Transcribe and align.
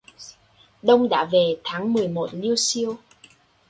Đông 0.81 1.09
đã 1.09 1.25
về 1.31 1.55
tháng 1.63 1.93
mười 1.93 2.07
một 2.07 2.29
liêu 2.33 2.55
xiêu...! 2.55 2.95